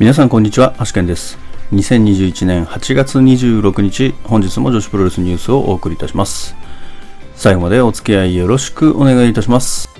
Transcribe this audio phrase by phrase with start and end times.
[0.00, 1.36] 皆さんこんにちは、アシケンです。
[1.72, 6.56] 2021年8月26日、本日も女子プロレスニュースをお送りいたします。
[7.34, 9.90] 最後までお付き合いよろしくお願いいたします。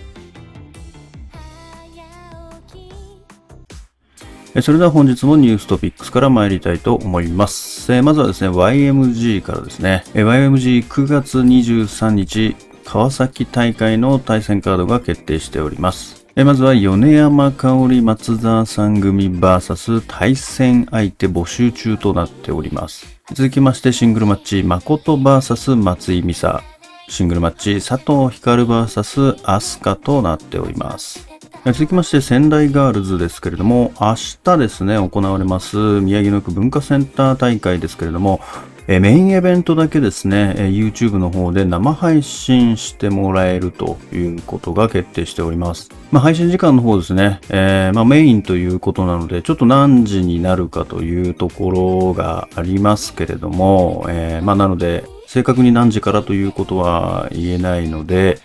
[4.63, 7.93] それでは本日もニューストピックスから参りたいと思います。
[7.93, 12.57] えまずはですね、YMG からですね、え YMG9 月23日、
[12.87, 16.20] 川崎大会の対戦カードが決定しております。
[16.37, 23.21] えまずは米山香織松沢さん組 VS 対戦相手募集中となっております。
[23.33, 26.63] 続きましてシングルマッチ誠 VS 松井美沙。
[27.09, 31.29] シングルマッチ佐藤光 VS 飛鳥となっております。
[31.67, 38.41] 続きまして仙台ガールズですけれども、明日ですね、行われます宮城野区文化センター大会ですけれども、
[38.87, 45.91] えメインイベントだけですね、え YouTube の方で生配信してもらえるということが決定しております。
[46.11, 58.41] まあ、配信時間の方ですね、えーまあ、メインということなので、ちょっと何時になるかというところがありますけれども、えーまあ、なので、正確に何時からということは言えないので、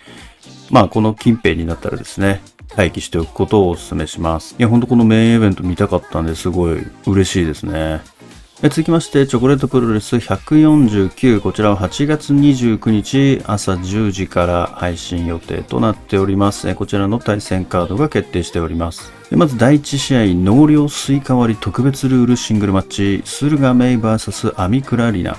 [0.70, 2.40] まあ、この近辺になったらですね、
[2.76, 4.54] 待機しておくことをお勧めします。
[4.58, 8.02] いや、ほんとこのメインイベント見たかったんですごい嬉しいですね。
[8.62, 16.74] 続きまして、チョコレートプロレス149、こちらは8月29日朝10時から配信予定となっております。
[16.74, 19.12] こちらの対戦カードが決定しております。
[19.30, 25.36] まず第1試合、納涼スイカ割特別ルールシングルマッチ、駿河メイ VS 網倉理奈。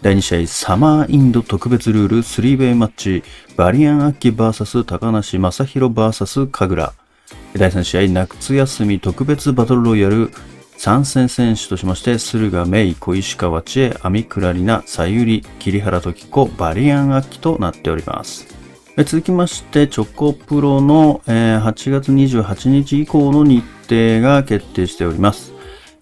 [0.00, 3.22] 第2試合、サマーインド特別ルール3ウェイマッチ、
[3.58, 6.94] バリアンアッキ VS 高梨正宏 VS 神楽。
[7.54, 10.30] 第3試合、夏休み特別バトルロイヤル、
[10.76, 18.46] 参戦選手としまして、駿河メイ、小石川千恵、アミクラリナ、さゆり、桐原時子、バリアンアキとなっております。
[18.98, 25.52] 続きまして、チョコプロの、えー8月28日以降の日程が決定しております。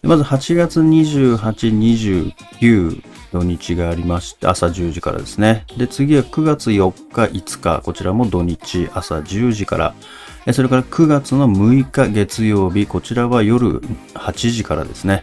[0.03, 5.65] まず8月28、29土日がありまして、朝10時からですね。
[5.79, 9.95] で、次は9月4日、5日、こちらも土日、朝10時から。
[10.51, 13.81] それから9月の6日月曜日、こちらは夜
[14.15, 15.23] 8時からですね。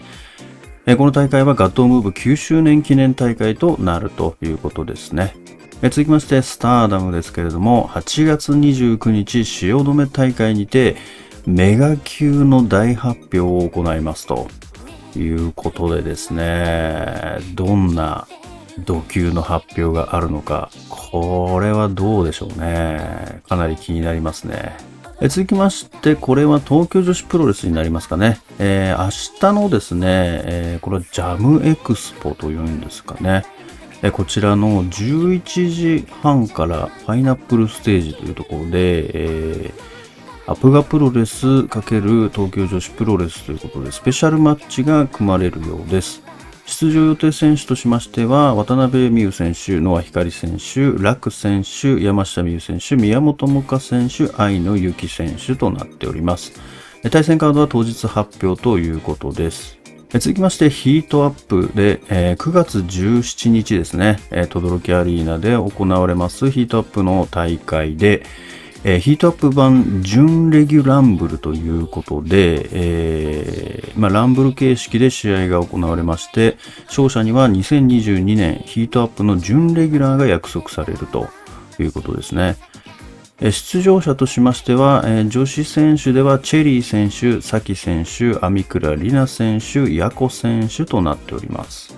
[0.97, 5.35] この大会はガットームーブ9周年記念大会となるということですね。
[5.83, 10.95] 続きまして、スターダムですけれども、8月29日、汐留大会にて、
[11.45, 14.47] メガ級の大発表を行いますと
[15.15, 18.27] いうことでですね、どんな
[18.85, 23.41] 度級の発表があるのか、これはどうでしょうね。
[23.47, 24.75] かなり気になりますね。
[25.21, 28.39] え続きまして、これは東京女子プロレスになりますかね。
[28.57, 29.09] えー明
[29.39, 33.43] 日のですね、えーこれはジャムエクスポというんですかね。
[34.01, 39.73] えこちらの11時半からファイナップルステージというところで、え
[40.47, 46.23] アプガプロレス×東京女子プロレスということで、スペシャルマッチが組まれるようです。
[46.69, 56.53] 出場予定選手としましては、渡辺美優選手、野和光選手、楽選手、山下美優選手、宮本萌歌選手、愛野由紀選手となっております。
[57.11, 59.79] 対戦カードは当日発表ということです。
[60.09, 68.23] 続きまして、ヒートアップで、えー9月17日ですね、えー、轟アリーナで行われますヒートアップの大会で、
[68.83, 76.57] えーヒートアップ版準レギュランブルということで、えーまあ、ランブル形式で試合が行われまして、
[76.87, 81.27] 勝者には2022年ヒートアップの準レギュラーが約束されると
[81.77, 82.55] いうことですね。
[83.41, 91.95] えー出場者としましては、え女子選手ではチェリー選手、サキ選手、アミクラリナ選手、ヤコ選手となっております。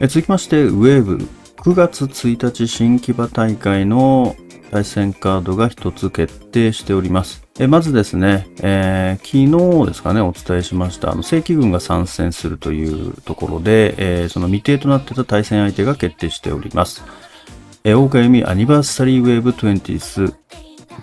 [0.00, 1.28] え続きまして、ウェーブ
[1.62, 4.34] 9月1日新木場大会の
[4.72, 7.46] 対戦カードが一つ決定しております。
[7.60, 17.04] えまずですね、えー昨日ですかね、お伝えしました、あの、正規軍が参戦するというところで、えーその未定となっていた対戦相手が決定しております。
[17.84, 20.34] えー大岡由美アニバーサリーウェーブ 20th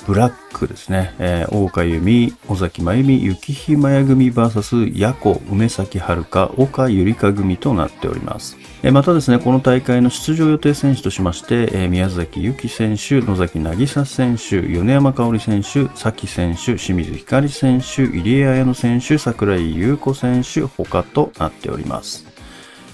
[0.07, 1.13] ブラックですね。
[1.19, 8.57] えー大岡由美、尾崎真由美、雪日麻也組 VS ヤコ、梅崎遥、岡ゆりか組となっております。
[8.81, 22.25] またですね、この大会の出場予定選手としまして、宮崎由紀選手、野崎渚選手、米山香織選手、崎選手、清水ひかり選手、入江彩乃選手、桜井優子選手、他となっております。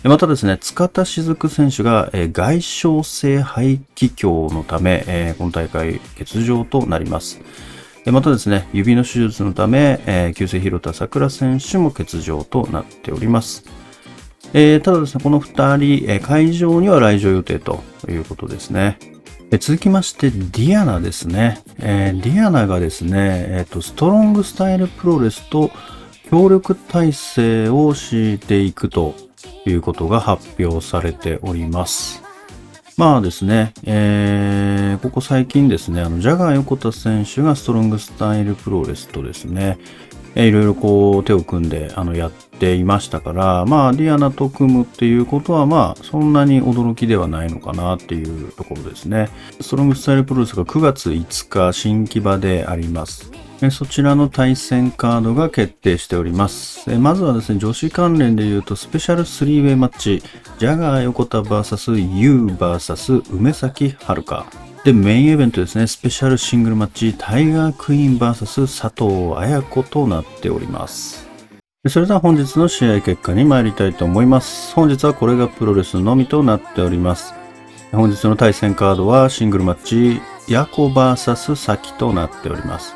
[0.04, 7.40] またですね、塚田雫選手が、外傷性肺気胸のため、えーこの大会欠場となります。
[8.08, 13.85] またですね、指の手術のため、えー、旧姓広田桜選手も欠場となっております。
[14.58, 18.98] えーただですね、この2人、え会場には来場予定ということですね。
[19.52, 21.62] え続きまして、ディアナですね。
[21.80, 23.12] えーディアナがですね、
[23.50, 25.72] えーと、ストロングスタイルプロレスと
[26.32, 29.14] 協力体制を敷いていくと
[29.66, 32.24] いうことが発表されております。
[32.96, 39.78] まあですね、えー、ここ最近ですね、あの、ジャガー横田選手がストロングスタイルプロレスとですね、
[40.36, 49.30] えいろいろこう手を組んであのやっていましたから、まあディアナと組むっていうことはまあそんなに驚きではないのかなっていうところですね。
[49.62, 53.32] ストロングスタイルプロレスが9月5日新木場であります。
[53.72, 56.90] そちらの対戦カードが決定しております。
[57.00, 60.22] まずはですね、女子関連で言うと、スペシャルスリーウェイマッチ、
[60.60, 64.46] ジャガー横田 VS ユー VS 梅崎遥。
[64.86, 71.28] で、メインイベントですね、スペシャルシングルマッチ、タイガークイーン VS 佐藤綾子となっております。
[71.88, 74.76] それでは本日の試合結果に参りたいと思います。
[74.76, 77.34] 本日はこれがプロレスのみとなっております。
[77.94, 82.96] 本日の対戦カードはシングルマッチ、ヤコ VS サキとなっております。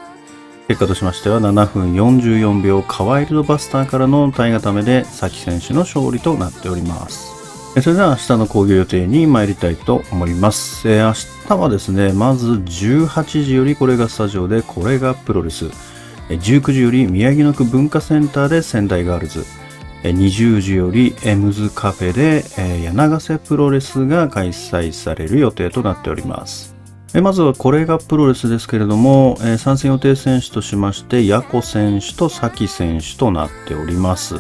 [0.68, 7.39] 結果としましては7分44秒カワイルドバスターからの体固めでサキ選手の勝利となっております。
[7.76, 10.90] それでは明日の講義予定に参りたいと思います。
[10.90, 11.14] えー、明
[11.48, 15.66] 日はですね、まず18時よりこれがスタジオで、これがプロレス。
[16.30, 19.46] 19時より宮城野区文化センターで仙台ガールズ。
[20.04, 22.44] 20時よりエムズカフェで
[22.84, 26.76] 柳瀬プロレスが開催される予定となっております。
[27.22, 34.36] まずはこれがプロレスですけれども、参戦予定選手としまして、ヤコ選手とサキ選手となっております。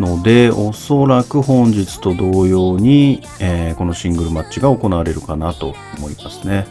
[0.00, 6.66] ので、おそらく本日と同様に、えー、このシングルマッチが行われるかなと思いますね。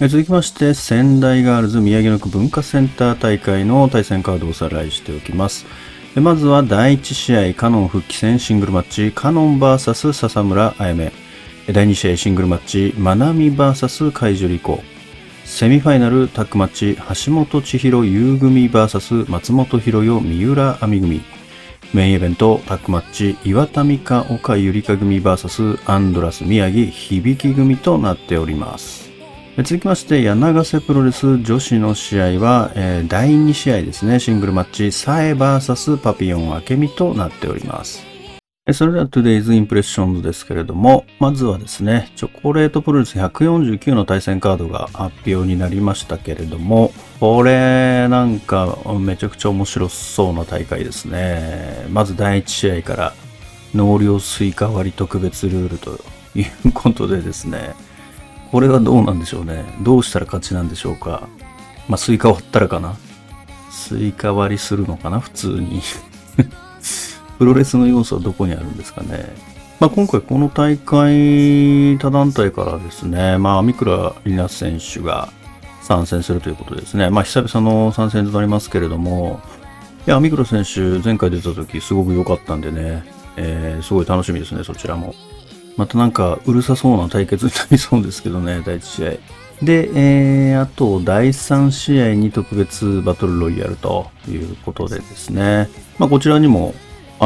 [0.00, 5.64] 続きまして、仙台ガールズ宮城野区文化センター大会の対戦カードをおさらいしておきます。
[6.16, 11.12] まずは第1試合、カノン復帰戦シングルマッチ、カノン VS 笹村あやめ。
[11.70, 14.82] 第2試合シングルマッチ、マナミ VS 海樹リコ。
[15.44, 21.20] セミファイナルタッグマッチ、橋本千尋優組 VS 松本博代三浦亜美組。
[21.94, 29.10] メインイベントタックマッチ岩田美香岡ゆりか組 VS アンドラス宮城響組となっております。
[29.58, 34.18] 続きまして柳瀬プロレス女子の試合は、えー、第2試合ですね。
[34.18, 38.11] シングルマッチサエ VS パピヨン明美となっております。
[38.70, 51.86] それでは Today's Impressions ですけれども、まずはですね、チョコレートプロレス149の対戦カードが発表になりましたけれども、これなんかめちゃくちゃ面白そうな大会ですね。
[51.90, 53.14] まず第1試合から
[53.74, 55.98] 納涼スイカ割特別ルールと
[56.36, 57.74] いうことでですね、
[58.52, 59.64] これはどうなんでしょうね。
[59.82, 61.26] どうしたら勝ちなんでしょうか。
[61.88, 62.96] まあ、スイカ割ったらかな。
[63.72, 65.82] スイカ割りするのかな普通に
[67.38, 69.34] プロレスの要素はどこにあるんですかね。
[69.80, 75.28] まあ、今回この大会他団体からですね、まあ、網倉理奈選手が
[75.80, 77.10] 参戦するということですね。
[77.10, 79.40] まあ、久々の参戦となりますけれども、
[80.06, 83.04] いや、網倉選手、前回出た時すごく良かったんでね、
[83.36, 85.14] えー、すごい楽しみですね、そちらも。
[85.76, 89.10] またなんか、うるさそうな対決になりそうですけどね、第1試合。
[89.64, 95.68] で、えー、あと、第3試合に特別バトルロイヤルということでですね、
[95.98, 96.74] まあ、こちらにも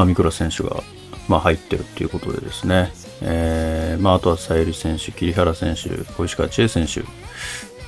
[0.01, 0.83] あ、三倉選手が、
[1.29, 7.03] まあ、入ってるっていうことでですね、えー、まあ、あとはさゆり選手、桐原選手、小石川千恵選手、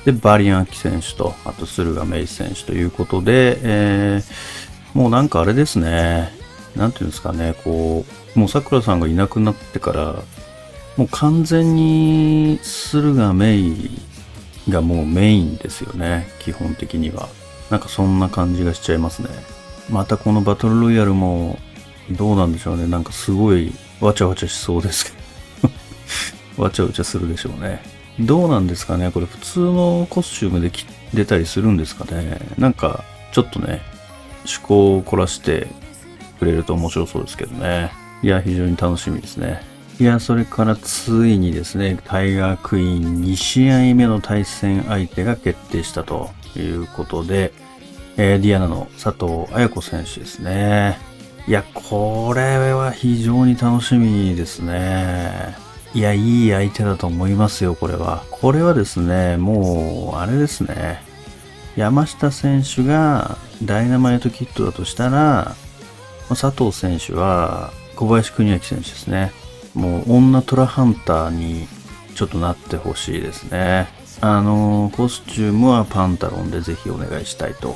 [0.05, 6.31] で、バリアンキ選手と、あと駿河芽衣選手ということで、えー、もうなんかあれですね、
[6.75, 10.15] なんていうんですかね、こう、もう桜さんがいなくなってから、
[10.97, 13.75] もう完全に駿河芽衣
[14.69, 17.29] がもうメインですよね、基本的には。
[17.69, 19.29] なんかそんな感じがしちゃいますね。
[19.89, 21.59] またこのバトルロイヤルも
[22.11, 22.87] どうなんでしょうね。
[22.87, 25.11] なんかすごいわちゃわちゃしそうですけ
[26.57, 27.81] ど わちゃわちゃするでしょうね。
[28.19, 30.71] どうなんですかねこれ普通のコスチュームで
[31.13, 33.81] 出たりするんですかねなんかちょっとね、
[34.39, 35.67] 趣向を凝らして
[36.39, 37.91] くれると面白そうですけどね。
[38.23, 39.61] いや、非常に楽しみですね。
[39.99, 47.53] いや、それからついにですね、タイガークイーン2試合目の対戦相手が決定したということで、
[48.17, 50.97] えー、ディアナの佐藤綾子選手ですね。
[51.49, 55.55] いや、これは非常に楽しみですね。
[55.95, 58.23] いや、いい相手だと思いますよ、これは。
[58.29, 61.01] これはですね、もう、あれですね。
[61.75, 65.55] 山下選手がダイナマイトキットだとしたら、
[66.27, 69.31] 佐藤選手は小林邦明選手ですね。
[69.73, 71.67] もう女トラハンターに
[72.13, 73.87] ちょっとなってほしいですね。
[74.21, 77.75] あの、コスチュームはパンタロンでぜひお願いしたいと。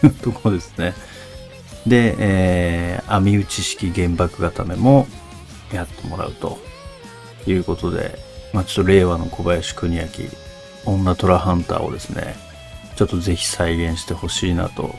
[0.22, 0.94] ところですね。
[1.86, 5.06] で、えー、網打ち式原爆固めも
[5.72, 6.58] やってもらうと
[7.46, 8.18] いうことで、
[8.52, 10.02] まあ、ちょっと令和の小林邦明、
[10.84, 12.34] 女トラハンターをですね、
[12.96, 14.94] ちょっとぜひ再現してほしいなと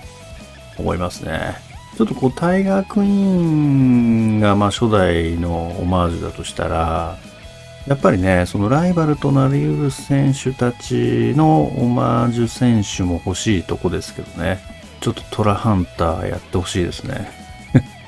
[0.78, 1.56] 思いますね。
[1.98, 7.18] ちょっとこう、タイガークイーンがまあ初代のオマージュだとしたら、
[7.88, 14.77] やっぱりね、そのライバルとなりうる選手たちのオマージュ選手も欲しいとこですけどね。
[15.02, 17.32] ちょっとトラハンターやってほしいですね。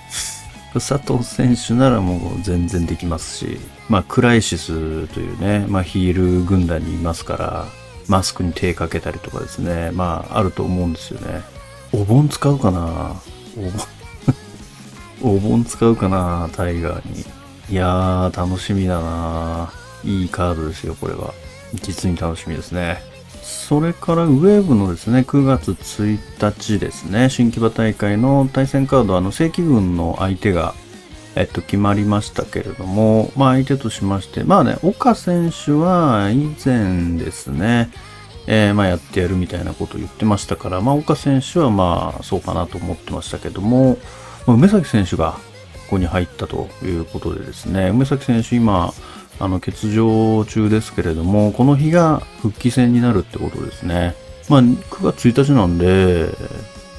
[0.73, 7.65] 佐藤選手ならもう全然できますし、まあクライシスというね、まあヒール軍団にいますから、
[8.07, 11.41] マスクに手かけたりとかですね、まああると思うんですよね。
[11.91, 13.15] お盆使うかな？
[13.57, 13.73] お盆
[15.35, 16.49] お盆使うかな？
[16.55, 17.25] タイガーに。
[17.69, 19.71] いやー、楽しみだな
[20.03, 21.33] いいカードですよ、これは。
[21.81, 23.01] 実に楽しみですね。
[23.69, 30.73] それからウェーブのですね、9月1日ですね、新木場大会の対戦カード、あの、正規軍の相手が、
[31.35, 37.91] えっと、決まりましたけれども、まあ相手としまして、まあね、岡選手は以前ですね、
[38.47, 43.99] えー、まあやってやるみたいなことを言ってましたから、まあ岡選手はまあそうかなと思ってましたけども、
[44.47, 45.39] ま、梅崎選手がこ
[45.91, 48.95] こに入ったということでですね、梅崎選手今、
[49.39, 54.15] あの、欠場中ですけれども、この日が復帰戦になるってことですね。
[54.49, 56.29] まあ、9月1日なんで、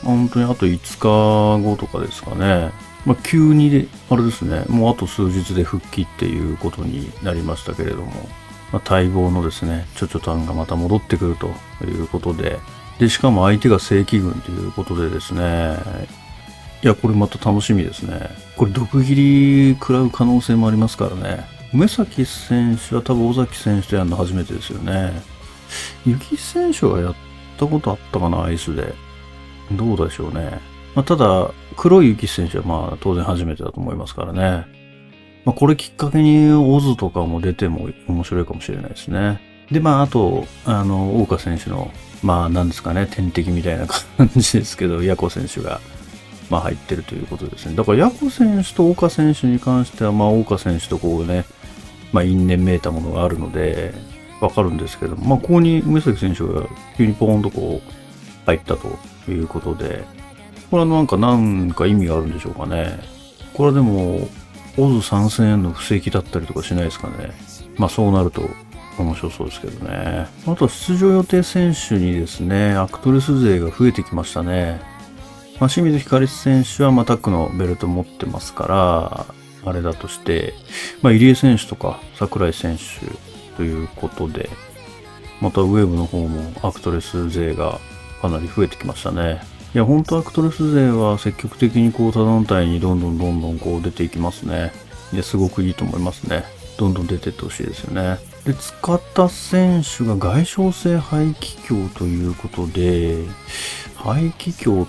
[0.02, 2.70] 本当にあと5日後とかですかね。
[3.04, 8.28] まあ、急に、あれですね、もうあと数日で復帰っていうことになりましたけれども、
[8.72, 11.48] まあ、待望のですね、ちょちょタンがまた戻ってくると
[11.84, 12.58] いうことで、
[12.98, 15.76] で、しかも相手が正規軍ということでですね、
[16.82, 18.30] いや、これまた楽しみですね。
[18.56, 21.59] これ毒斬り食らう可能性もありますからね。
[21.72, 25.12] 梅崎選手は多分尾崎選手とやるの初めてですよね。
[26.04, 27.14] 雪選手はやっ
[27.58, 28.92] たことあったかな、アイスで。
[29.72, 30.60] どうでしょうね。
[30.94, 34.66] まあ、ただ、黒い雪選手はまあ当然初めてだと思いますからね。
[35.44, 39.40] まあ、これきっかけにオズとかも出ても面白いかもしれないですね。
[39.70, 41.90] で、まあ、あと、あの、大岡選手の、
[42.22, 45.80] まあ、なんですかね、天敵みたいな感じですけど、ヤコ選手が、
[46.50, 47.76] まあ、入ってるということですね。
[47.76, 51.44] だから、ヤコ選手と岡選手に関しては、まあ、岡選手とこうね、
[52.12, 53.94] まあ、因縁めいたものがあるので、
[54.40, 57.92] わかるんですけども、まあ、ここに梅崎選手が急にポーンとこう、
[58.46, 58.98] 入ったと
[59.30, 60.04] いうことで、
[60.70, 62.98] これはなんか何か意味があるんでしょうかね。
[63.54, 64.28] これはでも、
[64.78, 67.32] オズ参戦の布石だったりとかしないですかね。
[67.76, 68.48] まあそうなると
[68.98, 70.26] 面白そうですけどね。
[70.46, 74.80] あと出場予定選手にですね、アクトレス勢が増えてきましたね。
[75.58, 80.54] まあ、清水ひかり選手はまあタックのベルト持ってますから、あれだとして、
[81.02, 84.48] まあ、入江選手とか櫻井選手ということで、
[85.40, 87.78] またウェーブの方もアクトレス勢が
[88.20, 89.40] かなり増えてきましたね。
[89.74, 94.72] いや、本当アクトレス勢は積極的にこう他団体にどんどんどんどんこう出ていきますね。
[95.12, 96.44] いや、すごくいいと思いますね。
[96.78, 98.18] どんどん出てってほしいですよね。
[98.44, 103.18] で、塚田選手が外傷性肺気胸ということで、
[103.96, 104.86] 肺気胸っ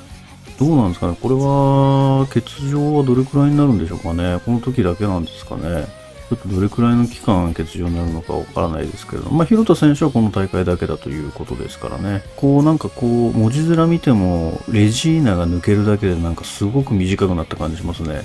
[0.61, 5.87] どうなんですかねこれは、欠場はどれくらいになるんでしょうかねこの時だけなんですかね
[6.29, 12.21] ちょっとどれくらいの期間欠場になるのかわからないですけれども、まあ、広田選手はこの大会だけだということですからね。
[12.35, 18.21] こうなんかこう、文字面見ても、レジーナが抜けるだけでなんかすごく短くなった感じしますね。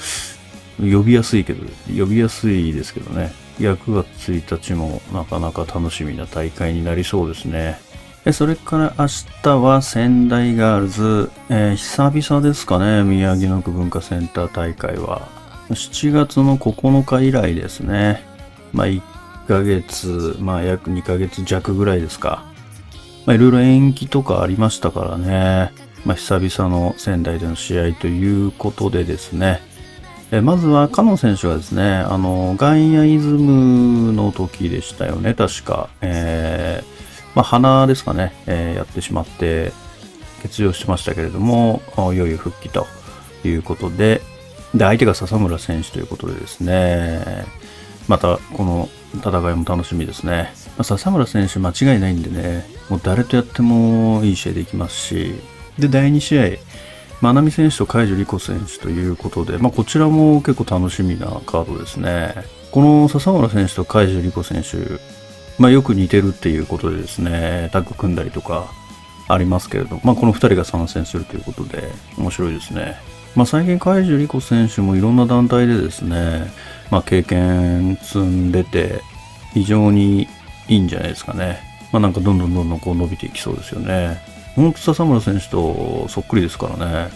[0.80, 1.64] 呼びやすいけど、
[1.96, 3.32] 呼びやすいですけどね。
[3.60, 7.78] 9月1日もなかなか楽しみな大会になりそうですね。
[8.32, 9.06] それから明
[9.42, 15.28] 日は仙台ガールズ、えー、久々ですかね、宮城野区文化センター大会は。
[15.70, 18.22] 7月の9日以来ですね。
[18.72, 19.00] まあ1
[19.46, 22.44] ヶ月、まあ約2ヶ月弱ぐらいですか。
[23.24, 25.72] まあいろいろ延期とかありましたからね。
[26.04, 29.62] まあ久々の仙台での試合ということでですね。
[30.30, 35.88] えまずは、カノン選手がですね、あの、ガイアイズムの時でしたよね、確か。
[36.02, 36.97] えー
[37.38, 39.70] まあ、鼻ですかね、えー、やってしまって、
[40.42, 41.80] 欠場してましたけれども、
[42.12, 42.84] いよいよ復帰と
[43.44, 44.22] いうことで、
[44.74, 47.46] で、相手が笹村選手ということでですね、
[48.08, 50.52] またこの戦いも楽しみですね。
[50.76, 55.36] まあ、笹村選手間違いないんでね、もう誰とやってもいい試合できますし、
[55.78, 56.44] で、第2試合、
[57.20, 62.34] まなみ選手と海樹理子選手ということで、まあ、こちらも結構楽しみなカードですね。
[62.72, 64.98] この笹村選手と海樹理子選手、
[65.58, 68.66] まあ、よく似てるっていうことでですね、タッグ組んだりとか
[69.28, 72.96] ありますけれど、まあ、この2人が参戦するということで、面白いですね。
[73.34, 76.50] まあ、最近、海樹理子選手もいろんな団体でですね、
[76.90, 79.02] まあ、経験積んでて、
[79.52, 80.28] 非常に
[80.68, 81.60] いいんじゃないですかね。
[81.92, 84.20] まあ、なんかどんどんどんどんこう伸びていきそうですよね。
[84.54, 87.10] ほんと笹村選手とそっくりですからね。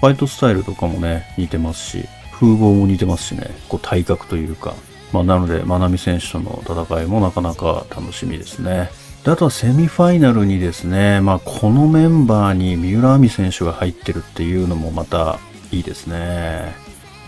[0.00, 4.74] ファイトスタイルとかもね、似てますし、風貌も似てますしね、こう体格というか、
[5.16, 8.90] まあ、なので、まなみ選手との戦いもなかなか楽しみですね。
[9.24, 15.40] であとはセミファイナルにですね、まあ、このメンバーに三浦亜美選手が入ってるっていうのもまた
[15.72, 16.74] いいですね。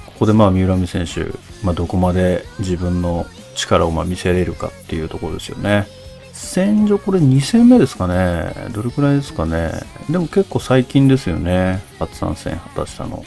[0.07, 1.25] ここでまあ三浦亜美選手、
[1.64, 3.26] まあ、どこまで自分の
[3.57, 5.87] 力をま見せれるかっていうところですよね。
[6.33, 9.73] 戦場これ2戦目ですかねどれくらいですかね
[10.09, 11.83] でも結構最近ですよね。
[11.99, 13.25] 初参戦果たしたの。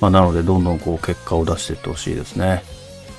[0.00, 2.62] まあ、なのでどんどんこう結果を出していってほしいですね。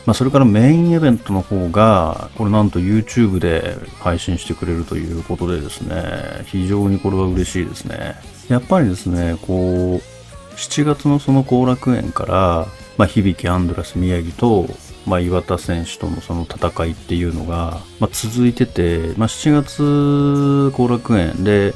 [0.06, 8.16] まあ、それからメインイベントの方が、これなんと YouTube で配信してくれるということでですね、非常にこれは嬉しいですね。
[8.48, 12.68] やっぱりですね、こう、7月のその後楽園から、
[12.98, 14.68] まあ、響アンドラス宮城と、
[15.06, 21.74] まあ、岩田選手とのその戦いっていうのが、まあ、続いてて、まあ、7月後楽園で、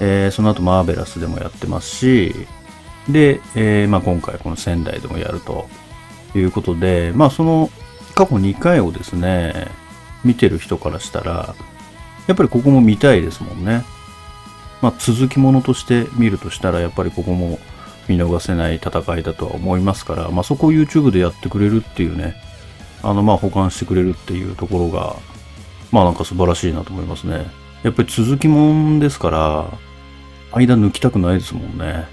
[0.00, 2.34] えー、その後マーベラスでもやってますし、
[3.08, 5.68] で、えー、まあ、今回この仙台でもやると
[6.38, 7.70] いうことで、まあその
[8.14, 9.68] 過去2回をですね、
[10.24, 11.54] 見てる人からしたら、
[12.26, 13.84] やっぱりここも見たいですもんね。
[14.80, 17.58] まあ続きものとして見るとしたら、やっぱりここも
[18.08, 22.34] 見逃せない戦いだとは思いますから、まあそこを YouTube でやってくれるっていうね、
[23.02, 25.16] あのまあ保管してくれるっていうところが、
[25.90, 27.46] まあなんか素晴らしいなと思いますね。
[27.82, 29.78] やっぱり続きもんですから、
[30.54, 32.06] 間抜きたくないですもんね。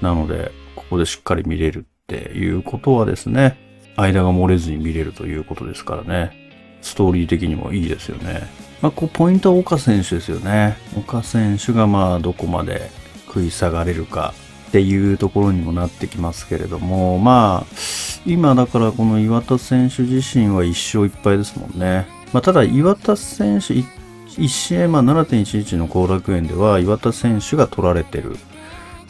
[0.00, 3.58] なので、ここでしっかり見れるっていうことはですね、
[3.94, 6.32] 間が漏れずに見れるということですからね、
[6.80, 8.48] ストーリー的にもいいですよね。
[8.80, 10.78] まあ、こう、ポイントは岡選手ですよね。
[10.96, 12.90] 岡選手がまあ、どこまで
[13.26, 14.32] 食い下がれるか
[14.68, 17.76] っていうところにもなってきますけれども、まあ、
[18.24, 22.06] 今だからこの岩田選手自身は1勝1敗ですもんね。
[22.32, 28.38] まあ、ただ岩田選手1試合、まあ、7.11の後楽園では岩田選手が取られてる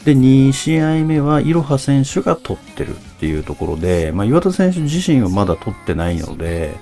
[0.05, 6.75] で、2試合目はいろは選手が取ってるっていうところで、まあ、岩田選手自身はまだ取ってないので、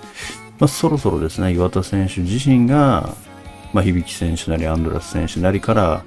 [0.60, 3.16] まあ、そろそろですね、岩田選手自身が、
[3.74, 6.04] まあ、響選手なりアンドラス選手なりから、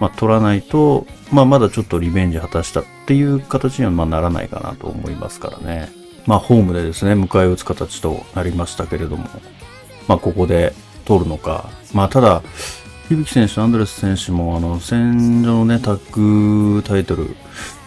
[0.00, 5.90] まあ、取らないと、まあ、まだちょっとリベンジ果たしたっていう形にはまあならないかなと思いますからね。
[6.26, 9.28] まあ、ホームでですね、迎え撃つ形となりましたけれども、
[10.08, 11.68] まあ、ここで取るのか。
[11.92, 12.42] まあ、ただ、
[13.08, 17.36] 響選手、アンドレス選手も、あの、戦場のね、タッグタイトル、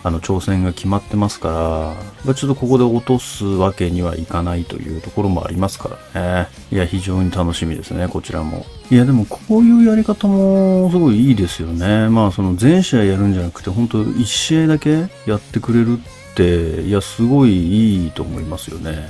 [0.04, 6.48] あの、挑戦が決まってますから、ちょっとここで落とすわけにはいかないというところもありますからね。
[6.72, 8.66] いや、非常に楽しみですね、こちらも。
[8.92, 12.10] いや、でも、こういうやり方も、すごいいいですよね。
[12.10, 19.10] まあ、その、全試合やるんじゃなくて、本当1試合だけやってくれるって、いや、すごいいいと思いますよね。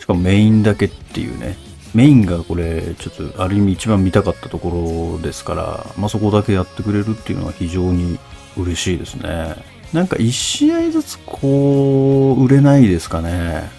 [0.00, 1.67] しかもメインだけっていうね。
[1.94, 8.18] メインがこれ、ちょっとある意味一番見たかったところですから、まあ、そこだけやってくれるっていうのは非常に
[8.56, 9.56] 嬉しいですね。
[9.92, 13.70] なんか一試合ずつこう、売れないですかね。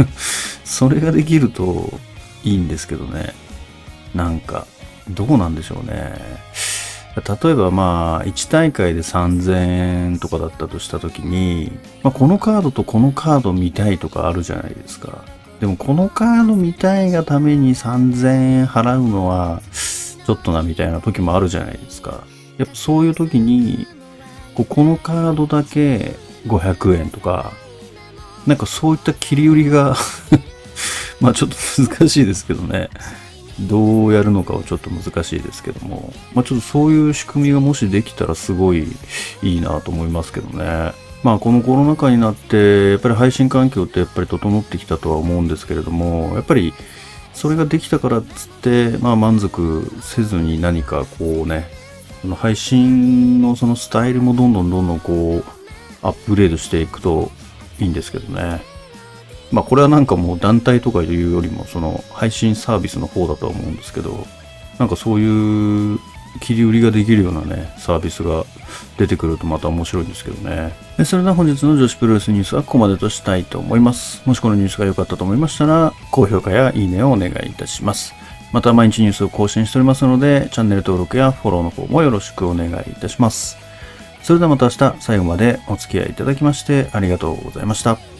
[0.64, 1.98] それができると
[2.44, 3.32] いいんですけどね。
[4.14, 4.66] なんか、
[5.08, 6.14] どうなんでしょうね。
[7.16, 15.24] 例えばまあ、1大会で3000円とかだったとしたときに、まあ、このカードとこのカード見たいとかあるじゃないですか。
[15.60, 19.62] でもこのカード見たいがために3000円払うのは、
[20.26, 22.24] ちょっとなみたいな時もあるじゃないですか。
[22.58, 23.86] やっぱそういう時に、
[24.54, 26.16] このカードだけ
[26.46, 27.52] 500円とか、
[28.46, 29.96] なんかそういった切り売りが
[31.20, 32.90] まあちょっと難しいですけどね。
[33.60, 38.86] どうやるのかはちょっと難しいですけども、まあちょっとそういう仕組みがもしできたらすごい
[39.42, 40.92] いいなと思いますけどね。
[41.26, 46.72] まあこのコロナ禍になってやっぱり配信環境ってやっぱり整ってきたとは思うんですけれどもやっぱり
[47.34, 51.66] それができたからっつってまあ満足せずに何かこうね
[52.22, 55.44] その配信のそのスタイルもどんどんどんどんこう
[56.06, 57.32] アップグレードしていくと
[57.80, 58.62] いいんですけどね。
[59.50, 64.24] まあこれはなんかもう団体とかいうよりもその配信サービスの方だとは思うんですけど
[64.78, 65.98] なんかそういう
[66.40, 68.44] 切り売りができるようなね、サービスが
[68.96, 70.72] 出てくるとまた面白いんですけどね。
[71.04, 74.22] それでは本日の女子プロレスニュースはここまでとしたいと思います。
[74.26, 78.14] もしこのニュースが良かったと思いましたら、高評価やいいねをお願いいたします。
[78.52, 83.58] また毎日ニュースを更新しておりますので、チャンネル登録やフォローの方もよろしくお願いいたします。
[84.22, 88.15] それではまた明日最後までお付き合いいただきましてありがとうございました。